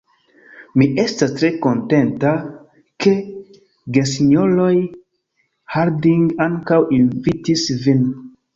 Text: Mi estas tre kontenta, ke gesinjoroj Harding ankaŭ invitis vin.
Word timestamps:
Mi 0.81 0.85
estas 1.01 1.33
tre 1.41 1.51
kontenta, 1.65 2.31
ke 3.05 3.13
gesinjoroj 3.99 4.73
Harding 5.77 6.27
ankaŭ 6.51 6.83
invitis 7.01 7.71
vin. 7.89 8.05